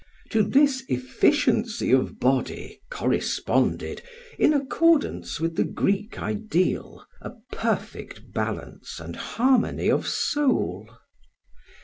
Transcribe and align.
]To 0.31 0.41
this 0.41 0.83
efficiency 0.87 1.91
of 1.91 2.19
body 2.19 2.81
corresponded, 2.89 4.01
in 4.39 4.51
accordance 4.51 5.39
with 5.39 5.55
the 5.57 5.63
Greek 5.63 6.17
ideal, 6.19 7.05
a 7.21 7.33
perfect 7.51 8.33
balance 8.33 8.99
and 8.99 9.15
harmony 9.15 9.91
of 9.91 10.07
soul. 10.07 10.89